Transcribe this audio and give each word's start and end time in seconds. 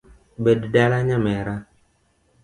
Bed 0.43 0.61
dala 0.73 0.97
nyamera 1.07 1.53